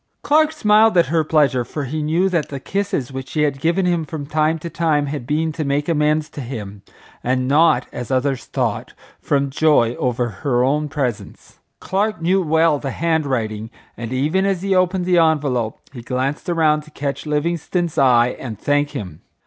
Clark 0.23 0.51
smiled 0.51 0.97
at 0.97 1.05
her 1.13 1.23
pleasure, 1.23 1.63
for 1.63 1.83
he 1.83 2.01
knew 2.01 2.27
that 2.27 2.49
the 2.49 2.59
kisses 2.59 3.11
which 3.11 3.29
she 3.29 3.43
had 3.43 3.59
given 3.61 3.85
him 3.85 4.03
from 4.03 4.25
time 4.25 4.57
to 4.57 4.67
time 4.67 5.05
had 5.05 5.27
been 5.27 5.51
to 5.51 5.63
make 5.63 5.87
amends 5.87 6.27
to 6.29 6.41
him, 6.41 6.81
and 7.23 7.47
not, 7.47 7.85
as 7.93 8.09
others 8.09 8.45
thought, 8.45 8.93
from 9.19 9.51
joy 9.51 9.93
over 9.99 10.29
her 10.41 10.63
own 10.63 10.89
presents. 10.89 11.59
Clark 11.79 12.19
knew 12.19 12.41
well 12.41 12.79
the 12.79 12.89
hand 12.89 13.27
writing, 13.27 13.69
and 13.95 14.11
even 14.11 14.43
as 14.43 14.63
he 14.63 14.73
opened 14.73 15.05
the 15.05 15.19
envelope 15.19 15.79
he 15.93 16.01
glanced 16.01 16.49
around 16.49 16.81
to 16.81 16.89
catch 16.89 17.27
Livingstone's 17.27 17.95
eye 17.99 18.29
and 18.39 18.57
thank 18.57 18.89
him. 18.95 19.21